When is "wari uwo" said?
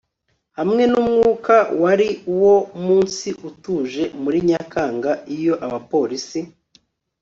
1.81-2.55